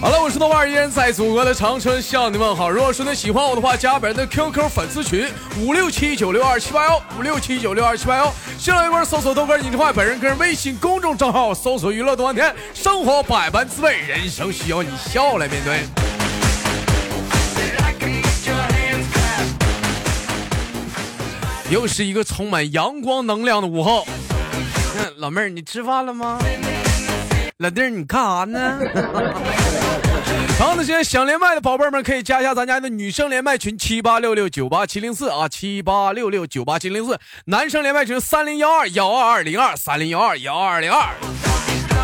[0.00, 2.70] 好了，我是豆瓣，依然在祖国的长春向你问好。
[2.70, 5.28] 如果说你喜欢我的话，加本人的 QQ 粉丝群
[5.60, 8.32] 五六七九六二七八幺五六七九六二七八幺。
[8.56, 15.80] 新浪微博搜索豆哥你的话，本人个人微信公众账号搜索娱乐多半天，生活百般滋味，人生需要你笑来面对。
[21.70, 24.06] 又是一个充满阳光能量的午后。
[25.18, 26.38] 老妹儿，你吃饭了吗？
[27.60, 28.80] 老弟儿，你干啥呢？
[30.58, 37.18] 好，那些想连麦的宝贝们可以加一下咱家的女生连麦群七八六六九八七零四啊，七八六六九八七零四。
[37.44, 41.14] 男生连麦群三零幺二幺二二零二三零幺二幺二零二。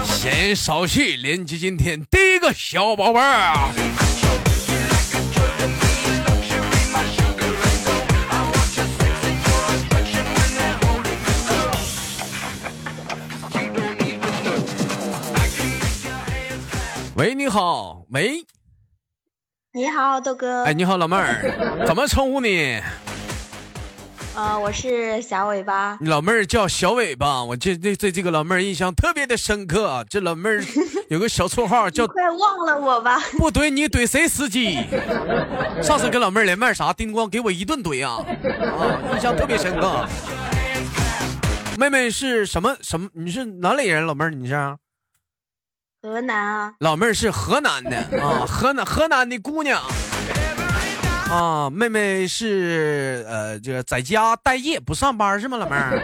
[0.05, 3.73] 闲言少叙，连接今天第一个小宝贝儿。
[17.17, 18.45] 喂，你好，喂，
[19.73, 20.65] 你好，豆哥。
[20.65, 21.51] 哎，你好，老妹儿，
[21.87, 22.79] 怎么称呼你？
[24.35, 25.97] 呃，我是小尾巴。
[26.03, 30.05] 老妹儿叫小尾巴，我这对对这个老妹儿印象特别的深刻。
[30.11, 30.63] 这老妹儿
[31.09, 32.07] 有个小绰号叫……
[32.07, 33.19] 快忘了我吧！
[33.39, 34.29] 不怼你怼谁？
[34.29, 34.75] 司机？
[35.83, 36.93] 上次跟老妹儿连麦啥？
[36.93, 38.23] 叮咣给我一顿怼啊！
[38.23, 40.07] 啊，印象特别深刻。
[41.79, 43.09] 妹妹是什么什么？
[43.15, 44.05] 你是哪里人？
[44.05, 44.77] 老妹儿你是？
[46.07, 49.83] 河南啊，老妹儿是河南的 啊，河南河南的姑娘
[51.29, 55.57] 啊，妹妹是呃，这个在家待业不上班是吗？
[55.57, 55.99] 老妹儿，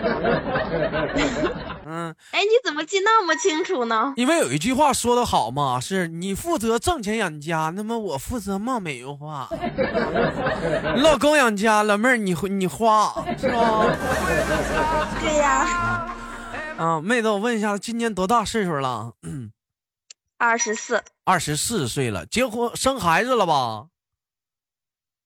[1.86, 4.12] 嗯，哎，你怎么记那么清楚呢？
[4.16, 9.48] 因为有一句话说的好嘛，是你负责挣钱养家，那么我负责貌美如花。
[10.98, 13.86] 老公养家，老妹儿你你花是吧？
[15.20, 16.08] 对呀。
[16.76, 19.12] 啊，妹子，我问一下，今年多大岁数了？
[20.42, 23.86] 二十四，二十四岁了，结婚生孩子了吧？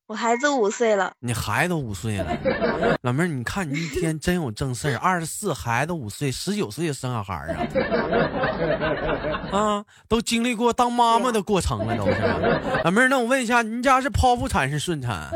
[0.09, 2.37] 我孩子五岁了，你孩子五岁了，
[3.01, 4.99] 老妹儿，你看你一天真有正事儿。
[4.99, 7.65] 二十四，孩子五岁，十九岁生小孩啊？
[9.59, 12.21] 啊，都经历过当妈妈的过程了，都是。
[12.85, 15.31] 老妹儿，那我问一下，您家是剖腹产是顺产？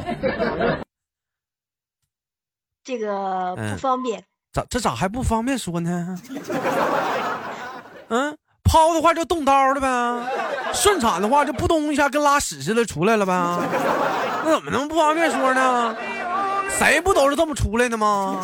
[2.85, 4.23] 这个不方便。
[4.53, 4.63] 咋？
[4.69, 6.21] 这咋还不方便说呢？
[8.71, 8.73] 嗯。
[8.73, 9.89] 剖的话就动刀了呗，
[10.73, 13.33] 顺产的话就扑通一下跟拉屎似的出来了呗，
[14.45, 15.97] 那怎么能不方便说呢？
[16.79, 18.37] 谁不都是这么出来的吗？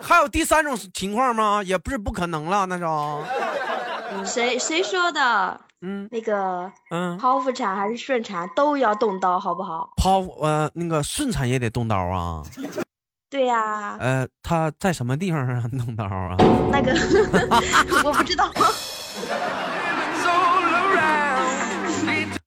[0.00, 1.62] 还有第三种情况吗？
[1.62, 2.84] 也不是不可能了，那是。
[4.24, 5.60] 谁谁说的？
[5.82, 9.90] 嗯，那个，嗯，剖腹产还是顺产都要动刀，好不好？
[9.96, 12.42] 剖呃，那个顺产也得动刀啊。
[13.30, 16.34] 对呀，呃，他在什么地方啊弄刀啊？
[16.72, 16.92] 那个
[18.04, 18.50] 我不知道。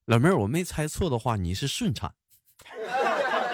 [0.05, 2.11] 老妹儿，我没猜错的话，你是顺产。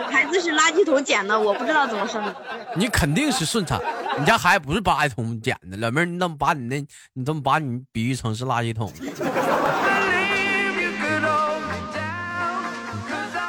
[0.10, 2.36] 孩子是垃圾桶捡的，我不知道怎么生的。
[2.76, 3.80] 你肯定是顺产，
[4.18, 5.78] 你家孩子不是垃圾桶捡的。
[5.78, 6.84] 老妹儿，你怎么把你那，
[7.14, 8.92] 你怎么把你比喻成是垃圾桶？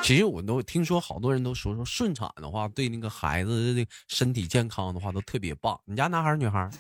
[0.09, 5.79] 其实我都听说，好多人都说说顺产的话，对那个孩子的身体健康的话都特别棒。
[5.85, 6.71] 你家男孩女孩？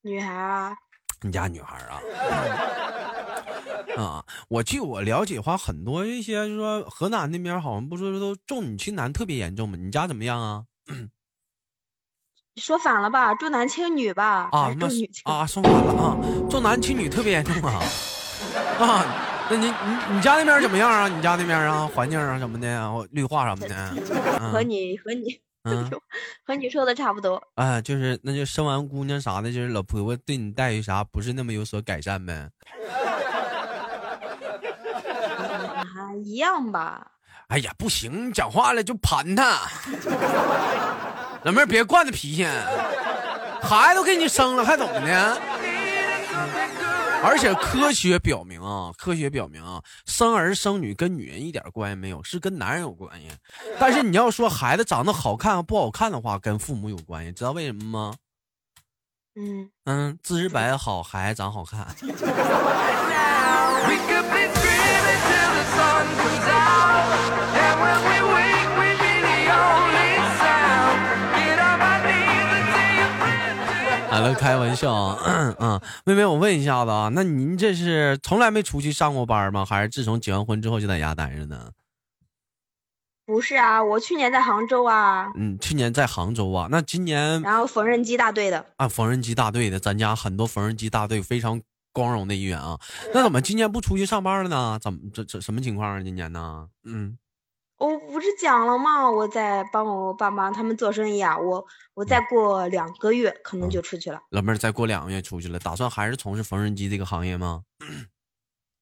[0.00, 0.74] 女孩啊。
[1.20, 2.00] 你家女孩啊？
[4.02, 9.76] 啊，我据我了解的话，很多一些就说河南那边好像不说都重女轻男特别严重吗？
[9.78, 10.64] 你家怎么样啊？
[12.56, 13.34] 说反了吧？
[13.34, 14.48] 重男轻女吧？
[14.50, 16.16] 啊，重女啊，说 反了啊，
[16.48, 17.82] 重男轻女特别严重啊
[18.78, 19.26] 啊。
[19.50, 19.72] 那你你
[20.14, 21.08] 你家那边怎么样啊？
[21.08, 23.74] 你家那边啊，环境啊什么的啊，绿化什么的，
[24.52, 25.90] 和你和你嗯
[26.46, 27.42] 和你说的差不多。
[27.56, 32.48] 啊，就是那就生完姑娘啥的，就是老婆婆对你待遇啥，不是那么有所改善呗？
[35.80, 37.06] 啊一样吧。
[37.48, 39.62] 哎呀，不行，你讲话了就盘他。
[41.42, 42.44] 老妹儿别惯着脾气，
[43.62, 45.40] 孩子都给你生了，还怎么的？
[47.22, 53.28] 而且科学表明啊，科学表明啊，生儿生女跟女人一点关系没有，是跟男人有关系。
[53.78, 58.14] 但是你要说孩子长得好看不好看的话，跟父母有关系，知道为什么吗？
[59.36, 61.86] 嗯嗯，姿势摆好，孩子长好看。
[74.20, 75.54] 完了，开玩笑啊！
[75.58, 79.64] 嗯，妹妹，我问一下子啊，那您这是从来没出去上过班吗？
[79.64, 81.70] 还是自从结完婚之后就在家待着呢？
[83.26, 85.30] 不是啊，我去年在杭州啊。
[85.36, 86.66] 嗯，去年在杭州啊。
[86.70, 91.60] 那今年然后缝纫机大队的啊，缝纫机大队的，咱家很多缝纫机大队非常
[91.92, 92.76] 光荣的一员啊。
[93.14, 94.78] 那怎么今年不出去上班了呢？
[94.82, 96.02] 怎么这这什么情况啊？
[96.02, 96.66] 今年呢？
[96.84, 97.16] 嗯。
[97.80, 99.10] 我不是讲了吗？
[99.10, 101.36] 我在帮我爸妈他们做生意啊。
[101.38, 104.20] 我我再过两个月可能就出去了。
[104.30, 107.62] 老妹儿，再过两个月出去了，打算还是从事缝纫机这个行业吗？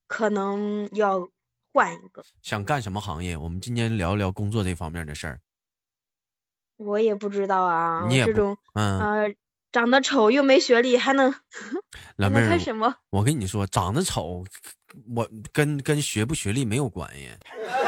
[0.09, 1.29] 可能要
[1.73, 2.25] 换一个。
[2.43, 3.37] 想干什么行业？
[3.37, 5.41] 我们今天聊一聊工作这方面的事儿。
[6.77, 8.05] 我也不知道啊。
[8.09, 9.35] 你也这种嗯呃，
[9.71, 11.33] 长得丑又没学历，还能
[12.17, 12.97] 老妹儿干什么？
[13.11, 14.45] 我跟你说，长得丑，
[15.15, 17.29] 我跟跟学不学历没有关系。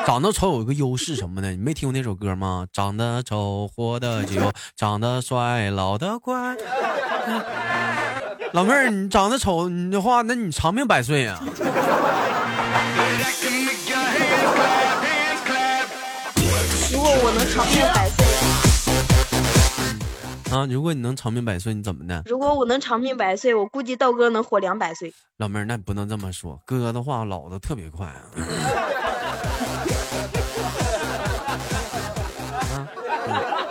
[0.06, 2.66] 长得丑有一个优势什么的，你没听过那首歌吗？
[2.72, 6.56] 长得丑活得久，长得帅老得快。
[8.52, 11.40] 老妹儿，你长得丑，你的话，那你长命百岁啊！
[16.90, 18.29] 如果我能长命百岁
[20.52, 20.66] 啊！
[20.68, 22.22] 如果你能长命百岁，你怎么的？
[22.26, 25.12] 如果我能长命百岁，我估计道哥能活两百岁。
[25.36, 28.24] 老妹儿，那你不能这么说，哥的话老的特别快啊。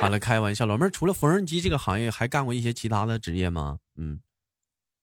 [0.02, 0.66] 完了，开玩笑。
[0.66, 3.80] 老妹儿除了缝纫机这个行业，还干过一些其他的职业吗？
[3.98, 4.20] 嗯，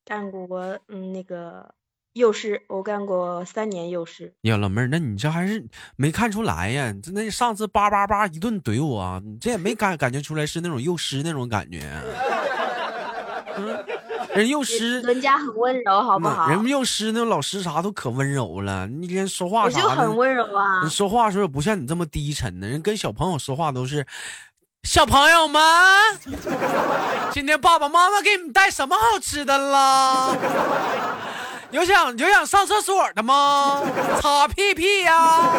[0.04, 1.74] 干过，嗯，那个
[2.16, 4.32] 幼师，我干过三年幼师。
[4.40, 5.62] 呀，老妹儿，那你这还是
[5.96, 6.90] 没看出来呀？
[7.02, 11.82] 这那上次叭叭叭一顿怼我，你这也没感感觉出来是那种幼师那种感觉。
[13.58, 13.84] 嗯，
[14.34, 16.48] 人幼师，人家很温柔，好不好？
[16.48, 20.82] 人幼师那老师啥都可温柔了，你连说话啥的，我就很温柔啊。
[20.82, 24.06] 你说话时候不像你这么低沉的，人跟小朋友说话都是。
[24.84, 25.60] 小朋友们，
[27.32, 30.34] 今天爸爸妈妈给你们带什么好吃的了？
[31.72, 33.82] 有想有想上厕所的吗？
[34.20, 35.52] 擦屁屁呀！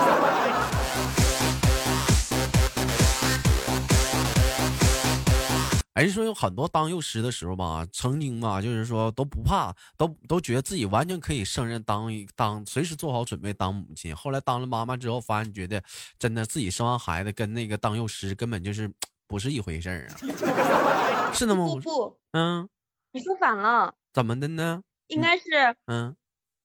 [5.94, 14.16] 哎，说有很多当幼师的时候吧，曾经吧，就是说都不怕，都都觉得自己完全可以胜任当一当，随时做好准备当母亲。
[14.16, 15.82] 后来当了妈妈之后，发现觉得
[16.18, 18.90] 真的自己生完孩子跟那个当幼师根本就是。
[19.30, 20.16] 不是一回事儿啊，
[21.36, 22.66] 是那么不不，嗯，
[23.12, 24.84] 你说反了，怎么的呢？
[25.08, 25.44] 应该是，
[25.88, 26.16] 嗯，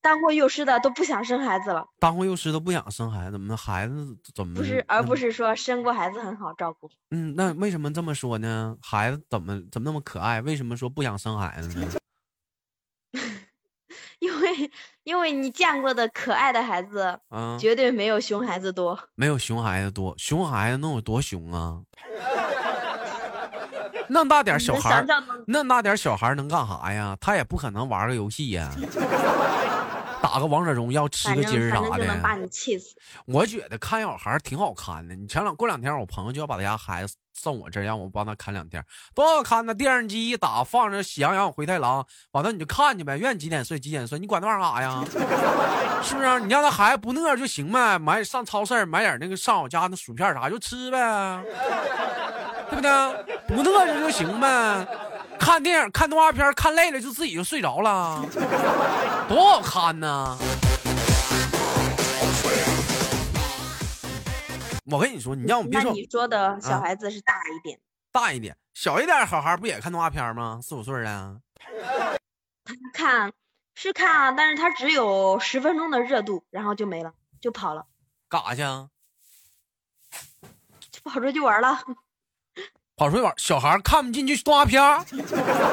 [0.01, 6.91] 当过幼师的都不想生孩子了，当过幼师都不想生孩子，怎么孩子怎么不是，而不是说生过孩子很好照顾。
[7.11, 8.77] 嗯，那为什么这么说呢？
[8.83, 10.41] 孩子怎么怎么那么可爱？
[10.43, 11.89] 为什么说不想生孩子呢？
[14.19, 14.71] 因为
[15.03, 21.83] 因为你见过的可爱的孩子，嗯，绝对没有熊孩子多，没有熊孩子多，熊孩子能有多熊啊？
[24.13, 25.05] 那么大点小孩，
[25.47, 27.17] 那大点小孩能干啥呀？
[27.19, 28.71] 他也不可能玩个游戏呀，
[30.21, 32.05] 打个王者荣耀，吃个鸡儿啥的。
[32.05, 32.95] 能把你气死。
[33.25, 35.15] 我觉得看小孩挺好看的。
[35.15, 39.75] 你前两过两天，我朋友就要把他家孩子送我这儿，让我帮他看两天，多好看呢！
[39.75, 45.03] 电视机一打，放着《喜羊羊灰太狼》，完了你就看去呗，愿意几点睡几点睡，你管那玩意儿干啥呀？
[46.05, 46.41] 是不是？
[46.41, 51.43] 你让他孩子不饿就行呗，买上超市买点那个上我家那薯片啥就吃呗。
[52.73, 53.37] 对不对？
[53.49, 54.87] 不饿着就行呗。
[55.39, 58.25] 看电影、看动画片，看累了就自己就睡着了，
[59.29, 60.39] 多好看呢！
[64.87, 67.79] 我跟你说，你让我别说，你说的小孩子是大一点，
[68.11, 70.59] 大一点，小一点小孩不也看动画片吗？
[70.63, 71.41] 四五岁的，
[72.65, 73.33] 他看
[73.75, 77.85] 是看啊，但是他只有十分钟的热度，然后就没了，就跑了。
[78.29, 78.63] 干啥去？
[80.91, 81.81] 就跑出去玩了。
[82.97, 84.83] 跑出去玩，小孩看不进去动画片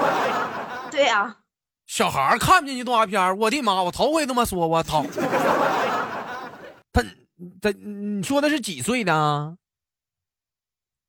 [0.91, 1.37] 对呀，
[1.85, 3.83] 小孩看不进去动画片我的妈！
[3.83, 5.03] 我头回这么说，我操！
[6.91, 7.03] 他
[7.61, 9.57] 他，你说的是几岁的？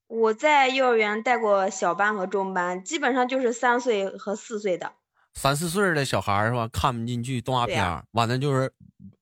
[0.07, 4.93] 我在幼儿园带过小班和中班，基本上就是三岁和四岁的。
[5.35, 6.69] 三四岁的小孩是吧？
[6.73, 8.73] 看不进去动画片完了就是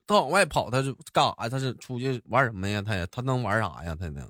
[0.06, 1.48] 他往外跑，他是干啥？
[1.48, 2.82] 他是出去玩什么呀？
[2.82, 3.94] 他他能玩啥呀？
[3.98, 4.26] 他能？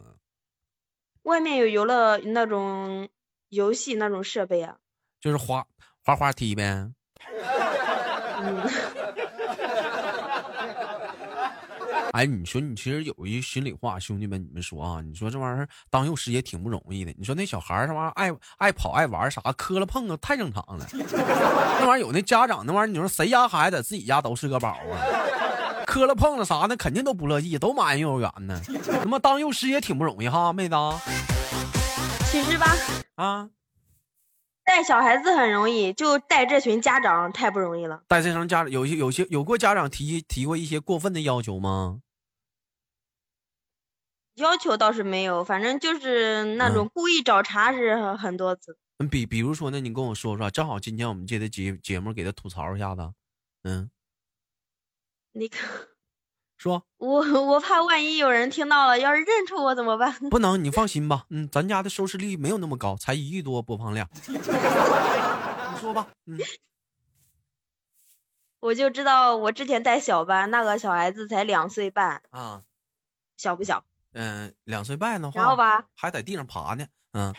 [1.28, 3.06] 外面有游乐那种
[3.50, 4.76] 游戏那种设备啊，
[5.20, 5.62] 就是滑
[6.02, 6.90] 滑滑梯呗。
[8.40, 8.62] 嗯
[12.12, 17.14] 哎，你说你其实有一心里话，兄弟们，你们说啊，你说这玩意儿当幼师也挺不容易的。
[17.18, 20.87] 你说那小孩儿这玩意儿爱爱跑爱玩啥，磕了碰了太正常了。
[21.80, 25.27] 那玩意儿有那家长那玩意儿，你说谁家孩子自己家都是个宝啊？
[25.88, 28.61] 磕了碰了啥的，肯定都不乐意，都埋怨幼儿园呢。
[29.00, 30.75] 他妈当幼师也挺不容易哈，妹子。
[32.30, 32.76] 其实吧，
[33.14, 33.49] 啊，
[34.66, 38.02] 带小孩子很容易，就带这群家长太不容易了。
[38.07, 42.00] 带这群家长有些有些有过家长提提过一些过分的要求吗？
[44.35, 48.76] 要求倒是没有，反正就是那种故意找茬是很多次。
[48.99, 53.11] 嗯，比比如说呢，你跟我说说，正好今天我们接的节节目给他吐槽一下子。
[53.62, 53.90] 嗯，
[55.38, 55.71] 你看，
[56.57, 60.12] 说，我我怕万一有人听到了，要是认出我怎么办？
[60.30, 61.26] 不能，你放心吧。
[61.30, 64.09] 嗯，咱家的收视率没有那么高，才一亿多播放量。
[64.26, 66.09] 你说吧。
[66.26, 66.37] 嗯，
[68.59, 72.62] 我就知道我之前带小班，那个小孩子才两岁半啊，
[73.37, 73.85] 小不小？
[74.14, 76.85] 嗯，两岁半的话，然后吧，还在地上爬呢。
[77.12, 77.33] 嗯，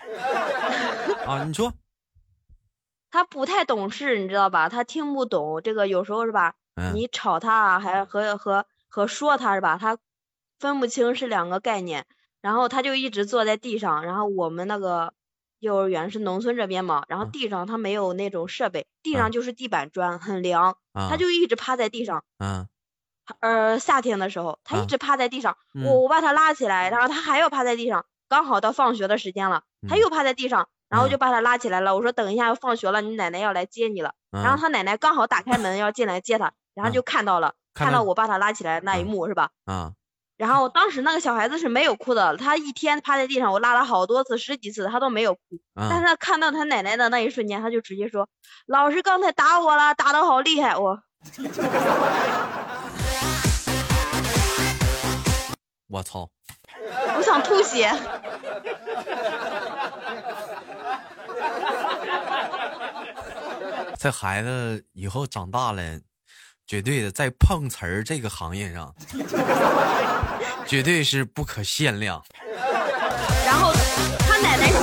[1.28, 1.74] 啊，你说，
[3.12, 4.70] 他不太懂事，你知道吧？
[4.70, 6.56] 他听不懂这个，有时候是吧？
[6.94, 9.78] 你吵他，还和和和说他是吧？
[9.80, 9.98] 他
[10.60, 12.06] 分不清是两个概念。
[12.42, 14.06] 然后他就一直坐在地上。
[14.06, 15.14] 然后我们那个
[15.60, 20.78] 幼儿园是农村这边嘛，然后地上他没有那种设备，地上就是地板砖，很凉。
[20.94, 22.24] 他就一直趴在地上。
[22.38, 22.68] 嗯。
[23.42, 25.56] 呃，夏天的时候，他一直趴在地上，
[25.86, 31.96] 我我把他拉起来，然后他还要趴在地上，刚好到放学的时间了，他又趴在地上，然后就把他拉起来了。
[31.96, 34.16] 我说等一下要放学了，你奶奶要来接你了。
[34.32, 39.50] 然后他奶奶刚好打开门要进来接他，然后就看到了，看到我把他拉起来那一幕是吧？
[39.66, 39.92] 啊。
[40.38, 45.42] 然后当时那个小孩子是没有哭的，他一天趴在地上，我拉了好多次，十几次他都没有哭。
[45.76, 48.30] 但是他看到他奶奶的那一瞬间，他就直接说
[48.66, 50.98] ：“老师刚才打我了，打的好厉害。”我。
[55.90, 56.30] 我操！
[57.18, 57.92] 我想吐血。
[64.00, 65.82] 这孩子以后长大了，
[66.70, 68.94] 绝对的在碰瓷儿这个行业上，
[70.68, 72.24] 绝对是不可限量。
[73.44, 73.74] 然后
[74.20, 74.76] 他奶奶是。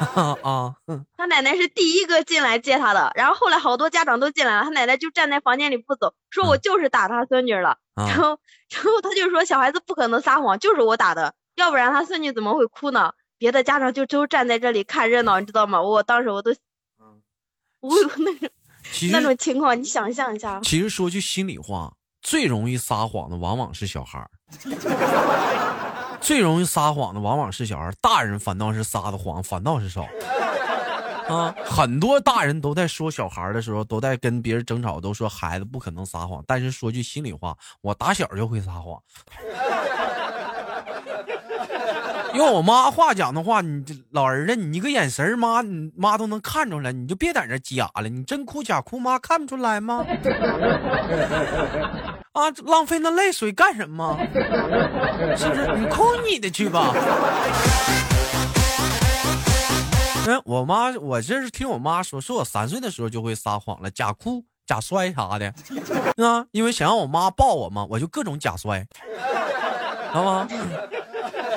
[0.44, 0.74] 啊，
[1.16, 7.78] 他奶奶是第一个进来接他的，然后后来好多家长都进来了，他奶奶就站在房间里不走，说我就是打他孙女了。
[7.94, 8.38] 然后，
[8.68, 13.14] 然后他就说小孩子不可能撒谎，就是我打的，要不然他孙女怎么会哭呢？
[13.38, 15.80] 别的家长就都站在这里看热闹，你知道吗？
[15.80, 16.50] 我当时我都，
[17.80, 18.50] 我那
[18.92, 20.60] 种那种情况，你想象一下。
[20.62, 21.92] 其实说句心里话，
[22.22, 24.30] 最容易撒谎的往往是小孩儿。
[26.20, 30.06] 最容易撒谎的往往是小孩，大人反倒是撒的谎反倒是少。
[31.28, 36.42] 啊，很多大人都在说小孩的时候，都在跟别人争吵，都说孩子不可能撒谎。
[36.46, 39.00] 但是说句心里话，我打小就会撒谎。
[42.34, 48.08] 用我妈话讲的话，你这老儿子，你一个眼神，妈，你妈都能看出来，你就别在这假了。
[48.08, 50.04] 你真哭假哭，妈看不出来吗？
[52.32, 54.16] 啊，浪费那泪水干什么？
[55.36, 55.66] 是不是？
[55.76, 56.92] 你哭你的去吧。
[60.26, 65.52] 嗯，我妈，我这是听我妈说，说我三岁的时候就会撒谎了，假哭、假摔啥的。
[66.24, 70.46] 啊，因为想让我妈抱我嘛，我就各种假摔，知道吗？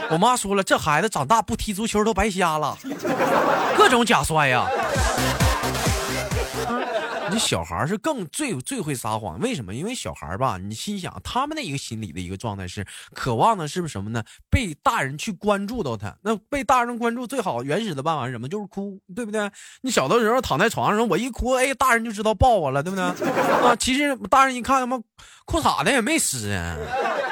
[0.10, 2.78] 我妈说了，这孩子长大不踢足球都白瞎了，
[3.78, 4.68] 各种假摔呀。
[7.32, 9.74] 你小孩是更最最会撒谎，为什么？
[9.74, 14.24] 因为小孩吧，你心想他们的一个心理的一个状态是渴望的，是不是什么呢？
[14.52, 18.48] 被大人去关注到他，那被大人关注最好原始的办法是什么？
[18.48, 19.50] 就是哭，对不对？
[19.82, 23.04] 你小的时候躺在床上，我一哭，哎，大人就知道抱我了，对不对？
[23.66, 25.00] 啊，其实大人一看，他妈
[25.46, 26.78] 裤衩子也没湿啊，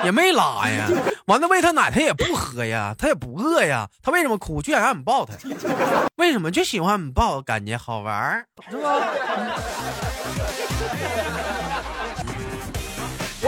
[0.03, 0.89] 也没拉呀，
[1.31, 4.61] 完了喂他奶他也不喝呀， 他也不饿呀，他为什么哭？
[4.61, 5.33] 就想让你抱他，
[6.17, 7.41] 为什么就喜欢你抱？
[7.41, 10.10] 感觉好玩是吧？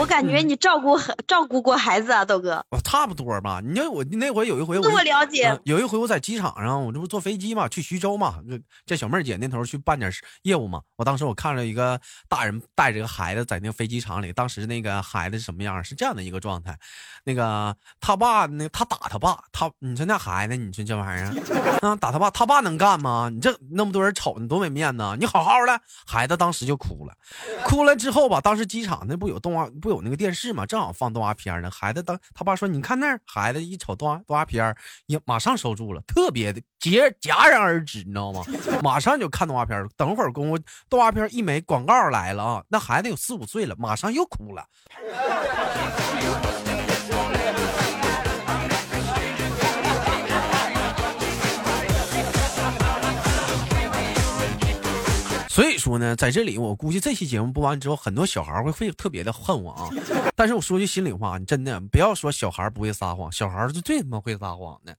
[0.04, 2.62] 我感觉你照顾照顾过孩子啊，豆哥。
[2.68, 3.62] 我差不多吧。
[3.64, 5.58] 你看我那回有一回，我了解。
[5.64, 8.38] 有一回我在机场上，我这不坐飞机嘛，去徐州嘛，
[8.84, 10.82] 这小妹儿姐那头去办点业务嘛。
[10.96, 15.82] 我当时我看了一个大人带着个孩子在那个飞机场里，当时那个孩子是什么样？
[15.82, 16.78] 是这样的一个状态。
[17.24, 23.30] 那个他爸，那他打他爸，他你说那孩子，你说这玩意儿啊，打他爸，他爸能干吗？
[23.32, 27.14] 你这那么多人瞅你多没面子，你好好的，孩子当时就哭了，
[27.64, 29.66] 哭了之后吧，当时机场那不有动画。
[29.80, 30.66] 不有有那个电视嘛？
[30.66, 31.70] 正好放动画片呢。
[31.70, 34.74] 孩子当他爸说：“你看那儿。”孩子一瞅动画动画片，
[35.06, 38.42] 也马上收住了，特别的截戛然而止，你知道吗？
[38.82, 39.88] 马上就看动画片。
[39.96, 40.58] 等会儿功夫，
[40.88, 42.64] 动画片一没，广告来了啊！
[42.68, 44.66] 那孩子有四五岁了，马上又哭了。
[55.54, 59.88] 所以说呢，在这里我估计这期节目播完之后，很多小孩会会特别的恨我啊。
[60.34, 64.96] 但是我说句心里话，你真的不要说小孩不会撒谎，小孩是最他妈会撒谎的。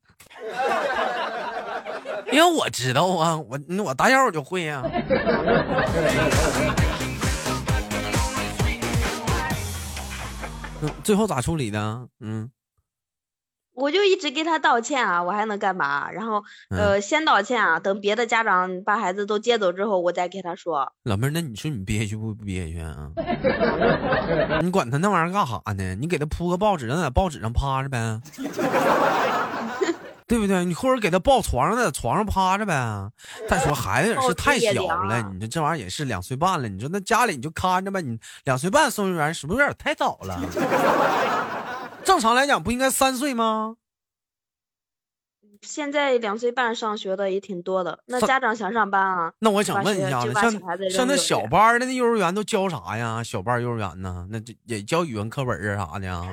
[2.31, 4.81] 因为我知道啊，我我打小我就会呀。
[11.03, 12.07] 最后咋处理的？
[12.21, 12.49] 嗯。
[13.75, 16.09] 我就一直给他道歉啊，我还能干嘛？
[16.09, 20.91] 然后呃，先道歉啊，等别的家长把孩子都接走之后，我再给他说。
[21.03, 23.09] 老妹儿，那你说你憋屈不憋屈啊？
[24.63, 25.95] 你管他那玩意儿干啥呢？
[25.95, 28.19] 你给他铺个报纸，让他在报纸上趴着呗，
[30.25, 30.63] 对不对？
[30.65, 33.09] 你或者给他抱床上，在床上趴着呗。
[33.49, 38.01] 再说孩子也是太小了，你说这玩意儿也是两岁半了，你说那家里你就看着呗。
[38.01, 40.39] 你两岁半送幼儿园是不是有点太早了？
[42.05, 43.77] 正常来讲不应该三岁吗？
[45.61, 49.33] 现在两岁半上学的也挺多的，那家长想上班啊？
[49.39, 50.51] 那我想问一下，像
[50.91, 53.23] 像那小班的那幼儿园都教啥呀？
[53.23, 54.27] 小班幼儿园呢？
[54.29, 56.27] 那这也教语文课本啊啥的 啊？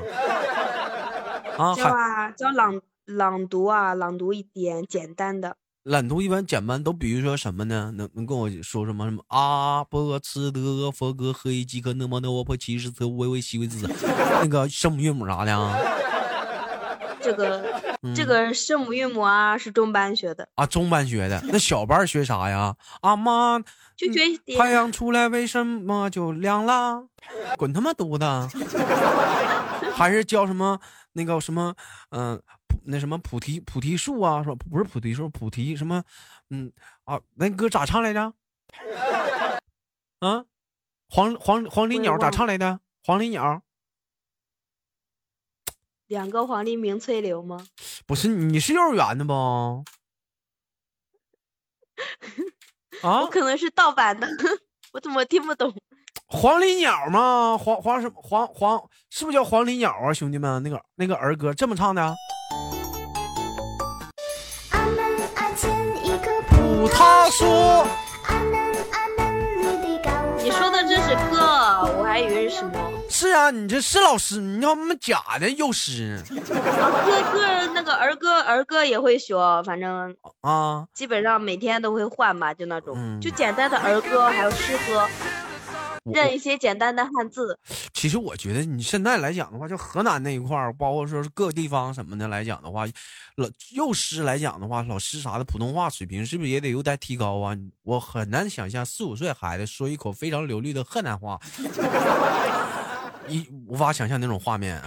[1.57, 5.57] 啊，教啊，教朗朗读啊，朗读一点简单的。
[5.85, 7.93] 朗读一般简单都比如说什么呢？
[7.97, 13.85] 能能跟我说什么什么阿波茨德佛格赫伊基克那么那我破七十次微微西维兹，
[14.41, 15.77] 那个声母韵母啥的啊？
[17.21, 17.65] 这个
[18.15, 21.43] 这个声母韵母啊是中班学的啊，中班学的。
[21.49, 22.77] 那小班学啥呀？
[23.01, 23.59] 阿妈
[23.97, 24.21] 就学
[24.57, 27.07] 太阳出来为什么就亮了？
[27.59, 28.57] 滚他妈犊子！
[29.95, 30.79] 还是教什么
[31.15, 31.75] 那个什么
[32.11, 32.41] 嗯？
[32.85, 36.03] 那什么菩提菩提树啊，说不是菩提树，菩提什么，
[36.51, 36.73] 嗯
[37.05, 38.33] 啊，那歌咋唱来着？
[40.21, 40.45] 啊，
[41.09, 42.81] 黄黄黄鹂鸟咋唱来的？
[43.05, 43.63] 黄鹂鸟，
[46.07, 47.67] 两个黄鹂鸣翠柳吗？
[48.07, 49.33] 不是，你是幼儿园的不？
[53.03, 54.29] 啊，我可能是盗版的，
[54.93, 55.75] 我怎么听不懂？
[56.27, 57.59] 黄鹂鸟吗？
[57.59, 58.89] 黄黄什么黄黄？
[59.11, 60.15] 是不是叫黄鹂鸟啊？
[60.15, 62.15] 兄弟们，那个那个儿歌这么唱的？
[66.89, 67.87] 他说
[70.43, 71.39] ：“你说的这是歌，
[71.99, 72.73] 我还以为是什么。
[73.09, 76.21] 是啊，你这是老师，你要么假的幼师。
[76.29, 76.61] 歌歌
[77.75, 85.07] 那个儿歌儿歌也会学，反正啊，基本上每天都会换吧，就那种，就简单的儿歌还有诗歌。”
[86.05, 87.59] 认一些简单的汉字。
[87.93, 92.85] 其实我觉得你现在来讲的话，就河南那一块儿，包括说是各个地方什么的来讲的话，
[93.37, 97.57] 老幼师来讲的话，老师啥的普通话水平是不是也得有点提高啊？
[97.83, 101.39] 我很难想象四五岁孩子说一口非常流利的河南话，
[103.29, 104.83] 一无法想象那种画面。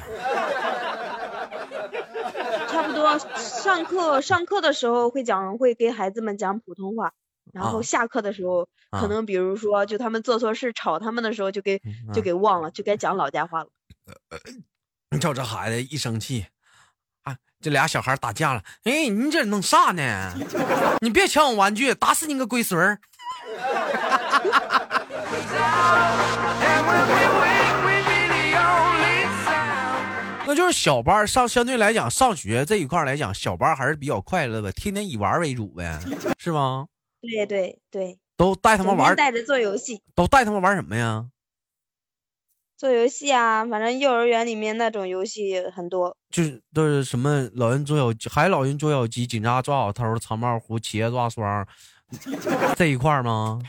[2.67, 7.13] 差不多上课上课的时候会讲，会给孩子们讲普通话。
[7.53, 11.81] 然后下课的时候，可能比如说，就他们做错事吵他们的时候，就给
[12.13, 13.69] 就给忘了，就该讲老家话了。
[15.11, 16.47] 你瞅这孩子一生气，
[17.23, 18.63] 啊，这俩小孩打架了。
[18.83, 20.33] 哎，你这弄啥呢？
[21.01, 22.99] 你别抢我玩具，打死你个龟孙儿！
[30.47, 35.99] 那就是小班上，相对来讲上学这一块来讲，小班还是比较快乐的，天天以玩为主呗，
[36.37, 36.85] 是吗？
[37.25, 41.27] 对对对，都带他们玩，带着做游戏，都带他们玩什么呀？
[42.77, 51.65] 做游戏啊，反正幼儿园里面那种游戏很多，就是都是什么老人捉小，还老人捉小鸡，警察抓小偷，藏猫虎，企业抓双，
[52.75, 53.61] 这一块吗？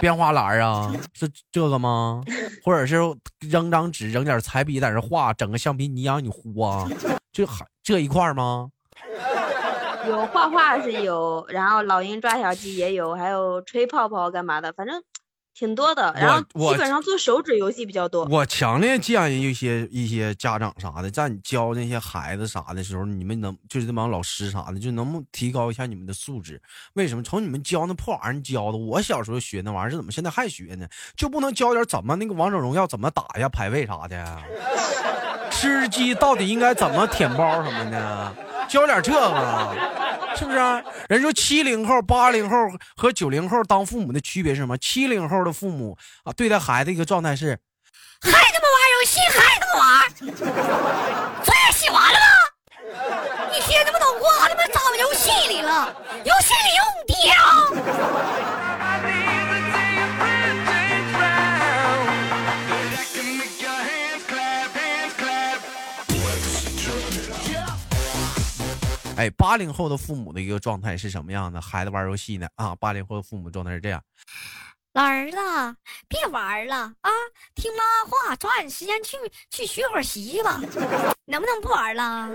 [0.00, 2.22] 编花篮啊，是这个吗？
[2.64, 2.96] 或者是
[3.40, 6.88] 扔张纸，扔点彩笔在这画，整个橡皮泥让你糊啊？
[7.32, 8.70] 这还这一块吗？
[10.08, 15.00] 有画画是有，然后老鹰抓小鸡也有，还有吹泡泡干嘛的，反正
[15.54, 16.12] 挺多的。
[16.16, 18.24] 然后基本上做手指游戏比较多。
[18.26, 26.60] 我强烈建议一些一些家长啥的，在你教那些孩子啥的时候，你们能就是这帮老师啥的，就能不能提高一下你们的素质？
[26.94, 27.22] 为什么？
[27.22, 30.86] 从你们教那破玩意儿教的，我小时候学那玩意儿是怎么现在还学呢？
[31.16, 34.42] 就不能教点怎么那个王者荣耀怎么打呀、排位啥的？
[35.50, 38.34] 吃鸡到底应该怎么舔包什么的？
[38.68, 39.74] 教点这个，
[40.36, 40.58] 是不是？
[41.08, 42.56] 人说七零后、八零后
[42.96, 44.78] 和九零后当父母的区别是什么？
[44.78, 47.58] 七零后的父母啊，对待孩子一个状态是：
[48.20, 49.84] 孩子们玩游戏，孩子们玩，
[51.44, 52.26] 作业写完了吗？
[53.52, 55.94] 一天这么多话，他妈找游戏里了，
[56.24, 57.12] 游戏里用掉。
[69.16, 71.60] 哎，八零后的父母的一个状态是什么样的？
[71.60, 72.48] 孩子玩游戏呢？
[72.56, 74.02] 啊，八零后的父母状态是这样。
[74.94, 75.36] 老儿子，
[76.08, 77.10] 别玩了啊！
[77.54, 79.16] 听妈话，抓紧时间去
[79.50, 80.60] 去学会习吧。
[81.24, 82.28] 能不能不玩了？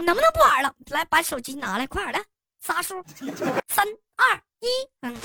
[0.00, 0.72] 能不能不玩了？
[0.88, 2.28] 来，把手机拿来，快点的，
[2.60, 3.02] 仨数，
[3.68, 3.84] 三
[4.16, 4.66] 二一，
[5.02, 5.16] 嗯。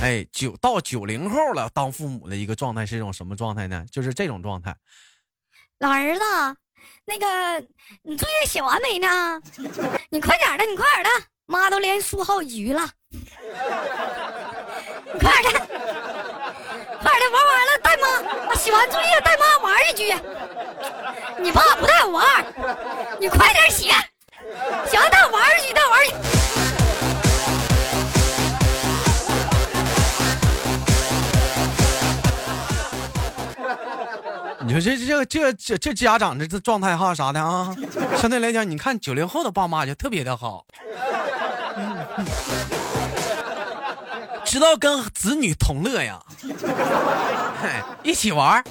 [0.00, 3.84] 哎，九到九零后了，当父母的一个状态是一种什么状态呢？
[3.90, 4.76] 就是这种状态。
[5.78, 6.22] 老儿子，
[7.04, 7.66] 那个
[8.02, 9.40] 你作业写完没呢？
[10.10, 11.10] 你快点的，你快点的。
[11.50, 13.18] 妈都连输好几局了，你
[15.18, 15.60] 快点的，
[17.02, 20.14] 快点的，玩完了带妈，写完作业带妈玩一局。
[21.38, 22.44] 你爸不带我玩，
[23.18, 23.90] 你快点写，
[24.90, 26.37] 写完带我玩一局，带我玩一局。
[34.68, 37.74] 你说这这这这这家长这这状态哈啥的啊？
[38.18, 40.66] 相对来讲，你看九零后的爸妈就特别的好。
[44.44, 46.20] 知道跟子女同乐呀，
[48.02, 48.70] 一起玩，对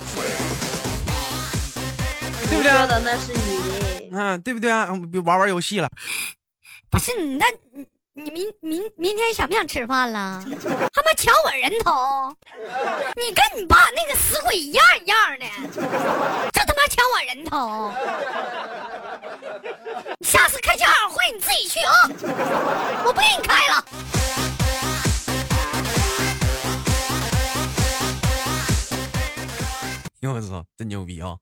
[2.57, 2.71] 不对？
[2.71, 4.87] 说的那是你，嗯，对不对啊？
[5.25, 5.89] 玩玩游戏了，
[6.91, 7.47] 不是你那，
[8.19, 10.43] 你明明明天想不想吃饭了？
[10.91, 12.35] 他妈抢我人头！
[13.15, 15.45] 你跟你爸那个死鬼一样一样的，
[16.51, 17.91] 这他妈抢我人头！
[20.21, 21.93] 下次开家长会你自己去啊，
[23.05, 23.85] 我不给你开了。
[30.23, 31.37] 我操，真牛逼啊！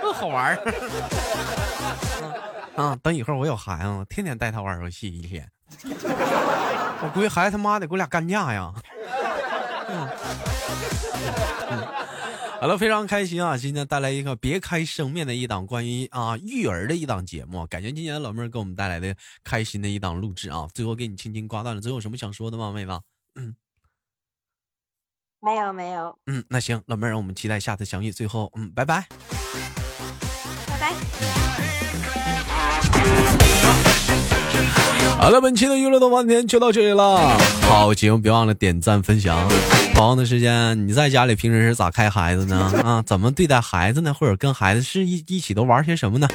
[0.00, 0.56] 多 好玩儿
[2.78, 2.96] 啊！
[3.02, 5.50] 等一会儿我有孩子，我天天带他玩游戏一天。
[7.02, 8.72] 我估计孩子他妈得给我俩干架呀！
[12.60, 13.56] 好了，非常开心啊！
[13.56, 19.12] 今天带来一个别开生面的一档关于啊育儿的一档节目，感谢今天老妹儿给我们带来的
[19.42, 20.68] 开心的一档录制啊！
[20.72, 23.00] 最后给你轻轻挂断了，最后有什么想说的吗，妹子？
[23.34, 23.56] 嗯。
[25.40, 28.12] 没有没有，嗯，那行，老妹儿，我们期待下次相遇。
[28.12, 29.77] 最后，嗯，拜拜，拜
[35.18, 37.36] 好了，本期的娱乐多半天就到这里了。
[37.62, 39.36] 好节目别忘了点赞分享。
[39.94, 42.72] 同样的时间，你在家里平时是咋开孩子呢？
[42.84, 44.14] 啊，怎么对待孩子呢？
[44.14, 46.28] 或者跟孩子是一一起都玩些什么呢？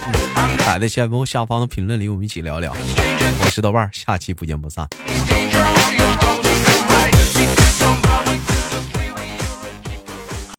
[0.65, 1.07] 在下
[1.45, 2.75] 方的评论里，我们一起聊聊。
[3.45, 4.87] 我是豆瓣，下期不见不散。